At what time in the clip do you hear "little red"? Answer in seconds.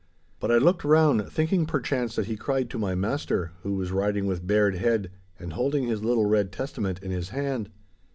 6.03-6.51